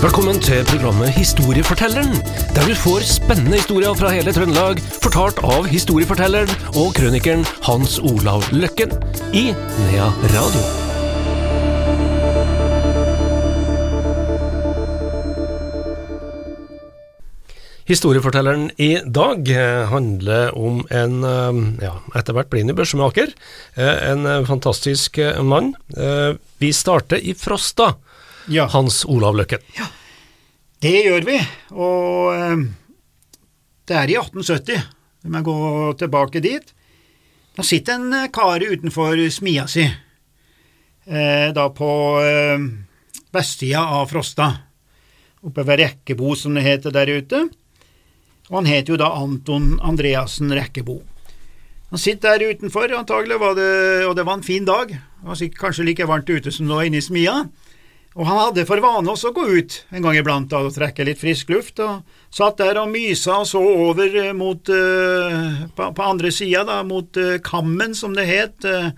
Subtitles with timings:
[0.00, 2.14] Velkommen til programmet Historiefortelleren,
[2.56, 8.46] der du får spennende historier fra hele Trøndelag, fortalt av historiefortelleren og krønikeren Hans Olav
[8.48, 8.94] Løkken
[9.36, 10.64] i Nea Radio.
[17.84, 23.36] Historiefortelleren i dag eh, handler om en eh, ja, etter hvert blind børsemaker.
[23.76, 25.74] Eh, en fantastisk mann.
[26.56, 27.98] Vi starter i Frosta,
[28.50, 29.58] Ja, Hans Olav Løkken.
[30.80, 31.38] Det gjør vi.
[31.76, 32.62] Og eh,
[33.88, 34.86] det er i 1870.
[35.20, 35.58] Vi må gå
[36.00, 36.72] tilbake dit.
[37.56, 41.92] Da sitter en eh, kar utenfor smia si, eh, da på
[43.30, 44.48] vestsida av Frosta,
[45.46, 47.44] oppe ved Rekkebo, som det heter der ute.
[48.50, 50.98] Og han het jo da Anton Andreassen Rekkebo.
[51.90, 53.70] Han sitter der utenfor, antagelig, det,
[54.06, 54.90] og det var en fin dag.
[54.94, 57.44] Det var kanskje like varmt ute som var inne i smia.
[58.18, 61.20] Og han hadde for vane også å gå ut en gang iblant og trekke litt
[61.20, 62.02] frisk luft, og
[62.34, 66.80] satt der og mysa og så over eh, mot uh, på, på andre sida, da,
[66.86, 68.90] mot uh, Kammen, som det het, uh,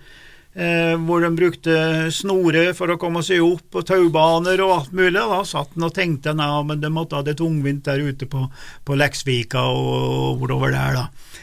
[1.05, 1.77] hvor de brukte
[2.13, 5.21] snore for å komme seg opp, og taubaner og alt mulig.
[5.21, 8.29] og Da satt han og tenkte ja, men de måtte ha det tungvint der ute
[8.29, 8.47] på,
[8.85, 11.39] på Leksvika og bortover der, da.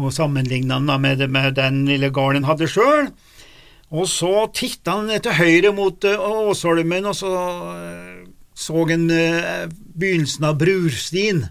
[0.00, 3.08] Og sammenligna han med, med den lille gården han hadde sjøl.
[3.90, 7.30] Og så titta han til høyre mot eh, Åsholmen, og så
[7.74, 8.18] eh,
[8.60, 11.46] så han eh, begynnelsen av Brurstien.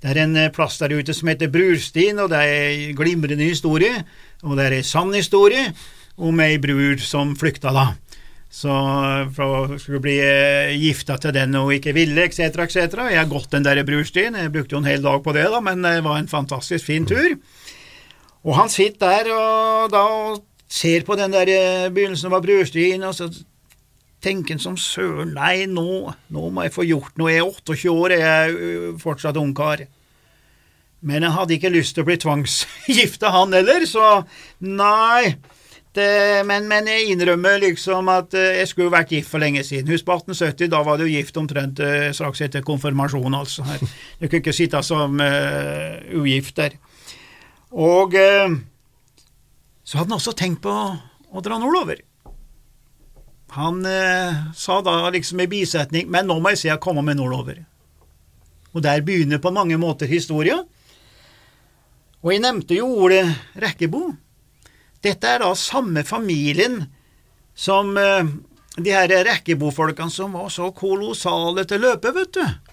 [0.00, 4.04] Det er en plass der ute som heter Brurstien, og det er en glimrende historie,
[4.44, 5.70] og det er en sann historie
[6.20, 7.86] om ei brur som flykta da.
[8.50, 8.76] Så
[9.36, 10.16] for å skulle bli
[10.80, 12.96] gifta til den og ikke ville, etc., etc.
[13.12, 15.60] Jeg har gått den der Brurstien, jeg brukte jo en hel dag på det, da,
[15.64, 17.36] men det var en fantastisk fin tur.
[18.44, 20.04] Og han sitter der og da
[20.70, 23.30] ser på den der eh, begynnelsen av brødstien, og så
[24.22, 27.94] tenker han som søren, nei, nå, nå må jeg få gjort noe, jeg er 28
[27.94, 29.86] år, jeg er ø, fortsatt ungkar.
[31.00, 34.20] Men jeg hadde ikke lyst til å bli tvangsgifta, han heller, så
[34.60, 35.38] nei.
[35.90, 36.06] Det,
[36.46, 39.90] men, men jeg innrømmer liksom at eh, jeg skulle vært gift for lenge siden.
[39.90, 43.66] Husk på 1870, da var du gift omtrent eh, straks etter konfirmasjon, altså.
[44.20, 46.76] Du kunne ikke sitte som uh, ugift der.
[47.74, 48.54] Og eh,
[49.90, 51.98] så hadde han også tenkt på å dra nordover.
[53.56, 57.16] Han eh, sa da liksom i bisetning Men nå må jeg se jeg kommer meg
[57.18, 57.56] nordover.
[58.70, 60.60] Og der begynner på mange måter historia.
[62.22, 63.24] Og jeg nevnte jo ordet
[63.58, 64.04] Rekkebo.
[65.02, 66.84] Dette er da samme familien
[67.58, 68.30] som eh,
[68.78, 72.69] de her Rekkebo-folkene som var så kolossale til løpet, vet du.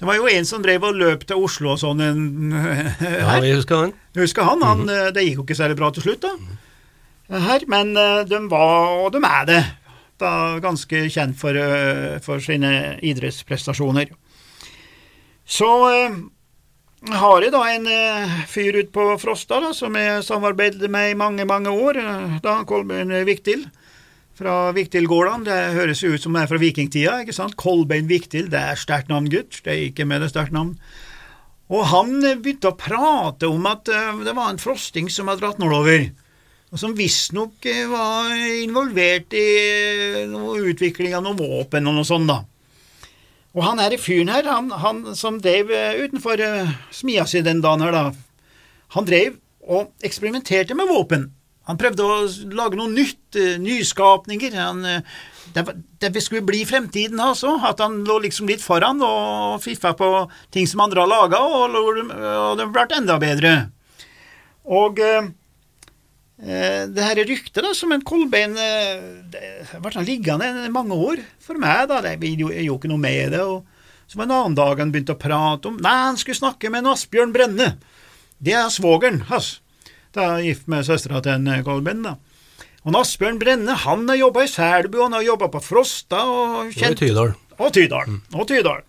[0.00, 2.20] Det var jo en som drev og løp til Oslo og sånn en,
[3.04, 3.90] Ja, vi husker han.
[4.16, 7.36] husker han, han eh, det gikk jo ikke særlig bra til slutt, da.
[7.44, 9.60] Her, men eh, de var, og de er det,
[10.22, 10.32] da
[10.64, 14.08] ganske kjent for, eh, for sine idrettsprestasjoner.
[15.44, 15.68] Så
[17.10, 17.88] har jeg da en
[18.48, 22.00] fyr ute på Frosta da, som jeg samarbeidet med i mange, mange år,
[22.44, 23.66] da Kolbjørn Viktil
[24.40, 25.44] fra Viktilgårdene.
[25.44, 27.58] Det høres ut som det er fra vikingtida, ikke sant?
[27.60, 29.60] Kolbein Viktil, det er sterkt navn, gutt.
[29.64, 30.74] Det er ikke med det sterkt navn.
[31.70, 35.60] Og han begynte å prate om at eh, det var en frosting som hadde dratt
[35.62, 36.08] nordover,
[36.70, 38.32] og som visstnok eh, var
[38.64, 42.40] involvert i eh, noe utvikling av noe våpen og noe sånt, da.
[43.54, 46.42] Og han her fyren her, han, han som drev utenfor
[46.94, 48.04] smia si den dagen her, da,
[48.94, 49.38] han drev
[49.70, 51.30] og eksperimenterte med våpen.
[51.70, 52.20] Han prøvde å
[52.58, 54.56] lage noe nytt, eh, nyskapninger.
[54.58, 55.18] Han, eh,
[55.54, 55.64] det,
[56.02, 57.56] det skulle bli fremtiden, altså.
[57.66, 60.10] At han lå liksom litt foran og fiffa på
[60.54, 63.54] ting som andre har laga, og, og det ble enda bedre.
[64.70, 65.30] Og eh,
[66.42, 71.58] eh, det her ryktet da, som en Kolbein Det sånn liggende i mange år for
[71.60, 72.02] meg, da.
[72.10, 73.44] Jeg gjorde ikke noe med det.
[73.46, 73.66] og
[74.10, 76.66] så var det en annen dag han begynte å prate om Nei, han skulle snakke
[76.66, 77.76] med en Asbjørn Brenne.
[78.42, 79.60] Det er svogeren hans.
[80.16, 82.16] Da gift med søstera til en eh, Kolbein, da.
[82.88, 86.96] Og Asbjørn Brenne han har jobba i Selbu, han har jobba på Frosta og kjent,
[86.96, 87.34] Og Tydal.
[87.60, 88.14] og Tydal.
[88.32, 88.86] Og Tydal.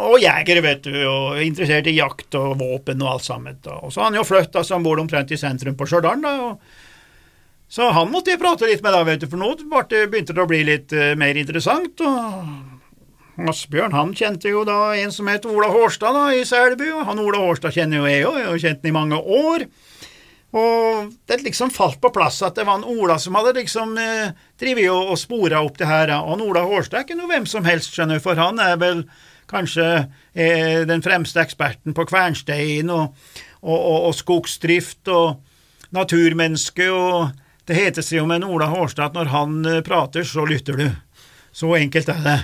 [0.00, 3.58] Og jeger, vet du, og interessert i jakt og våpen og alt sammen.
[3.64, 3.80] Da.
[3.82, 6.34] Og så har han jo flytta så han bor omtrent i sentrum på Stjørdal, da.
[6.46, 10.42] Og så han måtte jeg prate litt med, da, vet du, for nå begynte det
[10.42, 12.00] å bli litt eh, mer interessant.
[12.06, 17.06] og Asbjørn han kjente jo da en som het Ola Hårstad da, i Selbu, og
[17.08, 19.66] han Ola Hårstad kjenner jo jeg òg, jeg har kjent han i mange år.
[20.50, 24.32] Og det liksom falt på plass at det var en Ola som hadde liksom eh,
[24.58, 26.10] drevet og, og spora opp det her.
[26.18, 28.80] Og en Ola Hårstad er ikke noe hvem som helst, skjønner du, for han er
[28.80, 29.04] vel
[29.50, 29.86] kanskje
[30.34, 33.14] eh, den fremste eksperten på kvernstein og,
[33.62, 35.40] og, og, og skogsdrift og
[35.94, 37.30] naturmenneske, og
[37.70, 40.82] det heter seg jo med en Ola Hårstad at når han eh, prater, så lytter
[40.82, 40.88] du.
[41.54, 42.38] Så enkelt er det.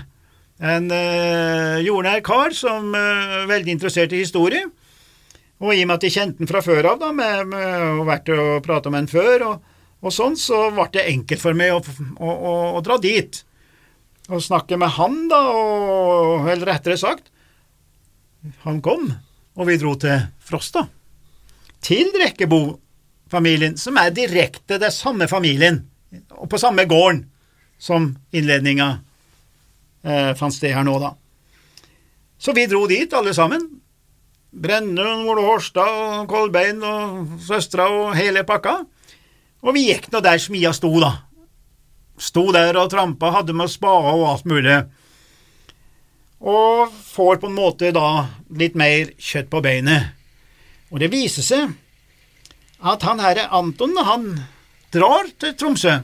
[0.62, 4.62] En eh, jordnær kar som er veldig interessert i historie.
[5.62, 8.06] Og i og med at de kjente den fra før av, da, med, med og
[8.11, 11.73] vært og prata med den før, og, og, sånn, så ble det enkelt for meg
[11.73, 13.41] å, å, å, å dra dit.
[14.29, 17.31] Og snakke med han, da, og eller rettere sagt
[18.64, 19.06] Han kom,
[19.56, 20.85] og vi dro til Frosta.
[21.82, 25.85] Til Drekkebo-familien, som er direkte det samme familien,
[26.37, 27.25] og på samme gården
[27.79, 28.91] som innledninga
[30.05, 31.14] eh, fant sted her nå, da.
[32.38, 33.64] Så vi dro dit, alle sammen.
[34.56, 38.79] Brennum, Ole Horstad, Kolbein og søstera og hele pakka.
[39.67, 41.12] Og vi gikk nå der smia sto, da.
[42.17, 44.81] Sto der og trampa, hadde med spade og alt mulig.
[46.41, 48.26] Og får på en måte da
[48.56, 50.12] litt mer kjøtt på beinet.
[50.93, 51.73] Og det viser seg
[52.87, 54.29] at han herre Anton, han
[54.94, 55.99] drar til Tromsø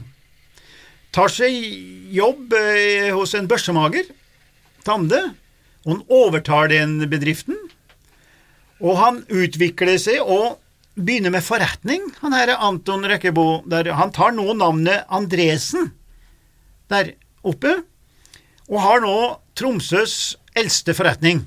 [1.13, 1.53] tar seg
[2.13, 4.09] jobb eh, hos en børsemager,
[4.83, 5.19] Tande,
[5.85, 7.55] og han overtar den bedriften.
[8.81, 10.59] Og han utvikler seg og
[10.93, 13.63] begynner med forretning, han her Anton Røkkebo.
[13.69, 15.91] Han tar nå navnet Andresen
[16.91, 17.79] der oppe,
[18.69, 19.15] og har nå
[19.57, 21.41] Tromsøs eldste forretning.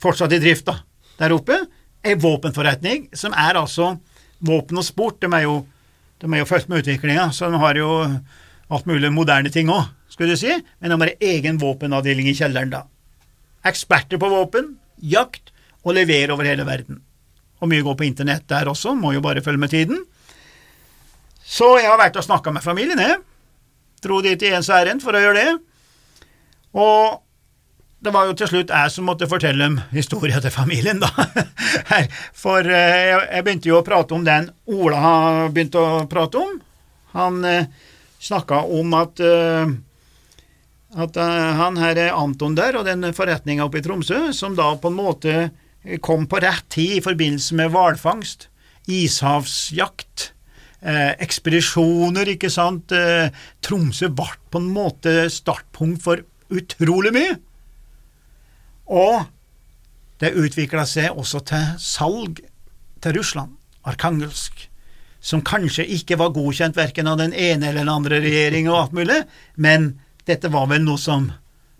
[0.00, 0.80] Fortsatt i drift, da.
[1.20, 1.62] Der oppe.
[2.04, 3.94] Ei våpenforretning som er altså
[4.44, 5.62] Våpen og sport, de er jo
[6.20, 7.88] de er jo fulgt med utviklinga, så de har jo
[8.72, 12.72] alt mulig moderne ting òg, skulle du si, men de har egen våpenavdeling i kjelleren,
[12.72, 12.82] da.
[13.64, 15.53] Eksperter på våpen, jakt
[15.84, 17.02] og leverer over hele verden.
[17.60, 20.02] Og mye går på internett der også, må jo bare følge med tiden.
[21.44, 23.20] Så jeg har vært og snakka med familien, jeg.
[24.04, 25.52] Dro dit i ens ærend for å gjøre det.
[26.74, 27.20] Og
[28.04, 31.08] det var jo til slutt jeg som måtte fortelle om historia til familien, da.
[32.42, 36.58] For eh, jeg begynte jo å prate om den Ola har begynt å prate om.
[37.14, 37.70] Han eh,
[38.20, 39.72] snakka om at, eh,
[41.00, 44.92] at han her er Anton der, og den forretninga oppe i Tromsø, som da på
[44.92, 45.36] en måte
[46.00, 48.48] kom på rett tid i forbindelse med hvalfangst,
[48.88, 50.30] ishavsjakt,
[51.24, 52.92] ekspedisjoner, ikke sant.
[53.64, 57.36] Tromsø ble på en måte startpunkt for utrolig mye.
[58.92, 59.24] Og
[60.20, 62.42] det utvikla seg også til salg
[63.04, 64.68] til Russland, Arkangelsk,
[65.24, 68.98] som kanskje ikke var godkjent verken av den ene eller den andre regjeringa og alt
[69.00, 69.20] mulig,
[69.56, 69.94] men
[70.28, 71.30] dette var vel noe som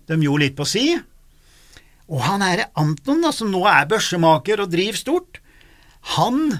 [0.09, 0.87] de gjorde litt på si.
[2.11, 5.39] Og han herre Anton, da, som nå er børsemaker og driver stort,
[6.15, 6.59] han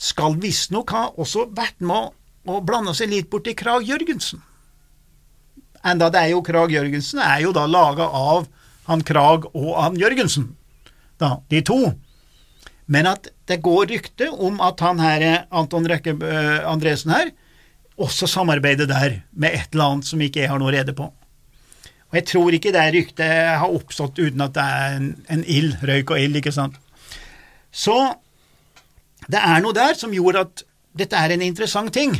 [0.00, 2.10] skal visstnok ha også vært med
[2.50, 4.40] å blande seg litt borti Krag Jørgensen.
[5.86, 8.48] Enda det er jo Krag Jørgensen er jo da laga av
[8.88, 10.50] han Krag og han Jørgensen,
[11.20, 11.78] da, de to.
[12.90, 17.30] Men at det går rykte om at han her, Anton Røkke uh, Andresen her,
[18.00, 21.06] også samarbeider der med et eller annet som ikke jeg har noe rede på.
[22.10, 25.76] Og jeg tror ikke det ryktet har oppstått uten at det er en, en ild,
[25.86, 26.74] røyk og ild, ikke sant.
[27.70, 27.96] Så
[29.30, 30.64] det er noe der som gjorde at
[30.98, 32.16] dette er en interessant ting.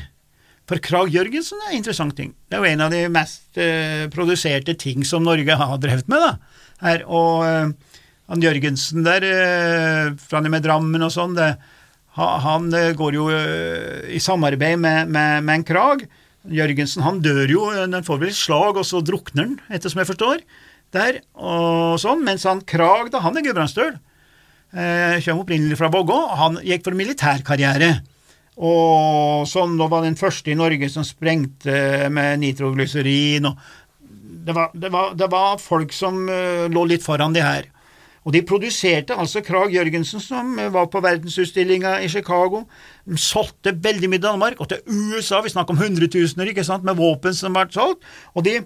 [0.70, 2.30] For Krag Jørgensen er en interessant ting.
[2.46, 6.22] Det er jo en av de mest uh, produserte ting som Norge har drevet med,
[6.22, 7.02] da her.
[7.10, 7.96] Og uh,
[8.30, 11.34] han Jørgensen der, uh, fra med Drammen og sånn,
[12.20, 13.28] han går jo
[14.12, 16.02] i samarbeid med, med, med, en Krag.
[16.48, 20.00] Jørgensen han dør jo, den får vel et slag, og så drukner han, etter som
[20.00, 20.44] jeg forstår,
[20.96, 23.92] der, og sånn, mens han Krag, da, han er gudbrandsdøl.
[24.70, 27.92] Eh, kommer opprinnelig fra Vågå, han gikk for militærkarriere.
[28.60, 33.60] Og sånn, da var den første i Norge som sprengte med nitroglyserin og
[34.40, 37.68] det var, det, var, det var, folk som uh, lå litt foran de her.
[38.28, 42.66] Og de produserte altså Krag Jørgensen, som var på verdensutstillinga i Chicago.
[43.08, 47.34] De solgte veldig mye Danmark, og til USA, vi snakker om hundretusener ikke med våpen
[47.34, 48.04] som ble solgt.
[48.34, 48.58] Og, de,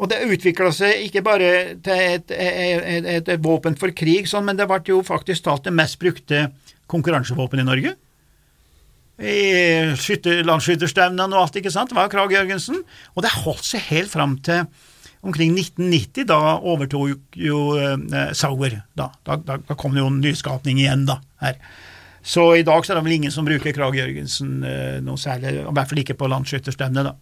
[0.00, 1.52] og det utvikla seg ikke bare
[1.84, 5.68] til et, et, et, et, våpen for krig, sånn, men det ble jo faktisk talt
[5.68, 6.48] det mest brukte
[6.88, 7.96] konkurransevåpen i Norge
[9.16, 12.82] i landsskytterstevnene og alt, ikke sant, var Krag Jørgensen,
[13.14, 14.66] og det holdt seg helt fram til
[15.26, 18.80] omkring 1990, da overtok jo eh, Sauer.
[18.98, 21.58] Da, da, da, kom det jo en nyskapning igjen, da, her.
[22.26, 25.60] Så i dag så er det vel ingen som bruker Krag Jørgensen eh, noe særlig,
[25.60, 27.14] i hvert fall ikke på landsskytterstevne, da.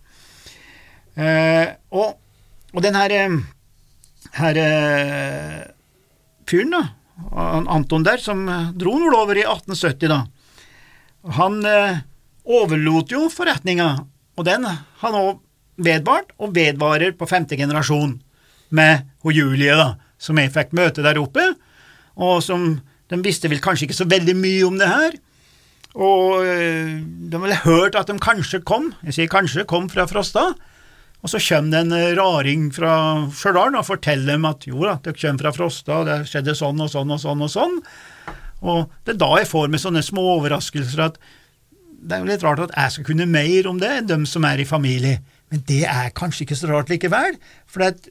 [1.15, 2.17] Eh, og,
[2.73, 3.37] og den her, eh,
[4.41, 5.59] her eh,
[6.49, 6.85] fyren, da,
[7.71, 8.43] Anton der, som
[8.75, 10.25] dro nordover i 1870, da,
[11.37, 12.03] han eh,
[12.45, 13.89] overlot jo forretninga,
[14.35, 15.27] og den han nå
[15.77, 18.19] vedvart, og vedvarer på femte generasjon,
[18.75, 21.53] med hun Julie, da, som jeg fikk møte der oppe,
[22.15, 22.79] og som
[23.11, 25.17] de visste vel kanskje ikke så veldig mye om det her.
[25.95, 26.95] Og øh,
[27.31, 30.53] de hadde hørt at de kanskje kom, jeg sier kanskje, kom fra Frosta,
[31.25, 32.95] Og så kommer det en raring fra
[33.33, 36.83] Stjørdal og forteller dem at jo da, dere kommer fra Frosta, og det skjedde sånn
[36.85, 37.79] og sånn og sånn og sånn.
[38.61, 41.17] Og det er da jeg får med sånne små overraskelser at
[42.05, 44.45] det er jo litt rart at jeg skal kunne mer om det enn dem som
[44.45, 45.23] er i familie,
[45.53, 47.37] men det er kanskje ikke så rart likevel,
[47.71, 48.09] for at,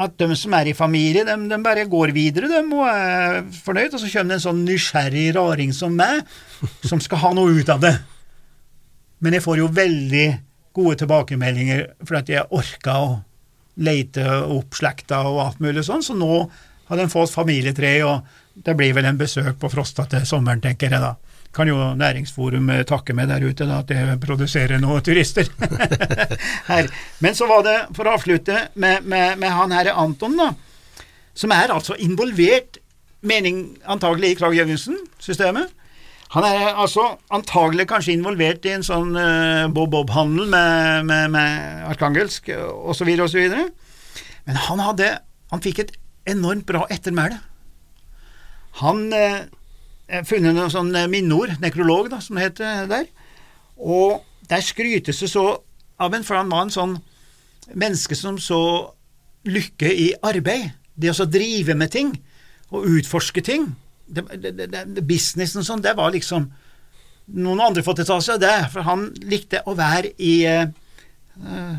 [0.00, 3.94] at de som er i familie, de, de bare går videre, de, og er fornøyd,
[3.94, 6.22] og så kommer det en sånn nysgjerrig raring som meg,
[6.86, 7.96] som skal ha noe ut av det.
[9.20, 10.26] Men jeg får jo veldig
[10.76, 13.10] gode tilbakemeldinger for at jeg orka å
[13.80, 16.34] lete opp slekta og alt mulig sånn, så nå
[16.90, 20.90] har de fått familietre, og det blir vel en besøk på Frosta til sommeren, tenker
[20.90, 21.14] jeg da.
[21.54, 25.48] Kan jo Næringsforum takke med der ute, da, at det produserer noen turister.
[26.70, 26.90] her.
[27.18, 30.52] Men så var det, for å avslutte, med, med, med han herre Anton, da,
[31.34, 32.78] som er altså involvert,
[33.26, 35.74] mening antagelig i Krag Jørgensen-systemet,
[36.30, 42.52] han er altså antagelig kanskje involvert i en sånn uh, bob-bob-handel med, med, med, Arkangelsk
[42.54, 43.10] osv.
[43.24, 43.48] osv.
[44.46, 45.08] Men han hadde
[45.50, 45.96] Han fikk et
[46.30, 47.40] enormt bra ettermæle.
[48.78, 49.40] Han uh,
[50.26, 53.06] funnet noen sånn minneord, nekrolog, da, som det heter der,
[53.80, 55.44] og der skrytes det så
[56.00, 56.96] av en, for han var en sånn
[57.78, 58.60] menneske som så
[59.46, 62.10] lykke i arbeid, det å drive med ting
[62.70, 63.70] og utforske ting
[64.10, 66.50] det, det, det, Businessen og sånn, det var liksom
[67.30, 71.76] Noen andre fått ta seg av det, for han likte å være i uh,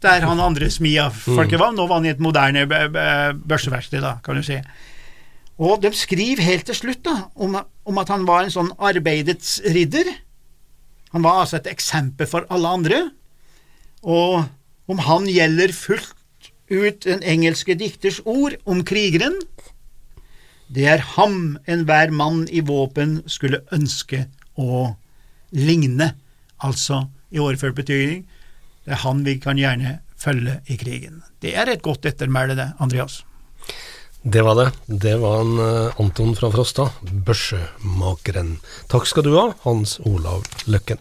[0.00, 1.60] der han andre smia-folket mm.
[1.60, 1.74] var.
[1.76, 4.56] Nå var han i et moderne børseverksted, da, kan du si.
[5.58, 9.58] Og de skriver helt til slutt da, om, om, at han var en sånn arbeidets
[9.74, 10.06] ridder.
[11.14, 13.00] Han var altså et eksempel for alle andre.
[14.06, 14.46] Og
[14.88, 16.14] om han gjelder fullt
[16.70, 19.34] ut den engelske dikters ord om krigeren,
[20.68, 24.26] det er ham enhver mann i våpen skulle ønske
[24.60, 24.92] å
[25.56, 26.12] ligne,
[26.60, 28.26] altså i overført betydning.
[28.84, 31.22] Det er han vi kan gjerne følge i krigen.
[31.40, 33.22] Det er et godt ettermæle, det, Andreas.
[34.28, 34.70] Det var det.
[34.86, 38.58] Det var en uh, Anton fra Frosta, børsemakeren.
[38.92, 41.00] Takk skal du ha, Hans Olav Løkken.